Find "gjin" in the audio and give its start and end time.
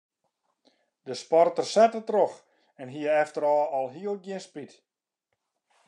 4.25-4.43